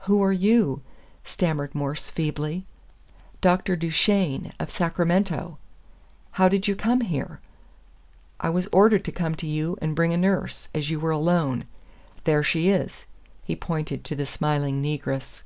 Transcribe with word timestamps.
"Who 0.00 0.20
are 0.20 0.32
you?" 0.32 0.82
stammered 1.22 1.76
Morse 1.76 2.10
feebly. 2.10 2.66
"Dr. 3.40 3.76
Duchesne, 3.76 4.52
of 4.58 4.68
Sacramento." 4.68 5.58
"How 6.32 6.48
did 6.48 6.66
you 6.66 6.74
come 6.74 7.02
here?" 7.02 7.38
"I 8.40 8.50
was 8.50 8.66
ordered 8.72 9.04
to 9.04 9.12
come 9.12 9.36
to 9.36 9.46
you 9.46 9.78
and 9.80 9.94
bring 9.94 10.12
a 10.12 10.16
nurse, 10.16 10.68
as 10.74 10.90
you 10.90 10.98
were 10.98 11.12
alone. 11.12 11.66
There 12.24 12.42
she 12.42 12.68
is." 12.68 13.06
He 13.44 13.54
pointed 13.54 14.02
to 14.06 14.16
the 14.16 14.26
smiling 14.26 14.82
Negress. 14.82 15.44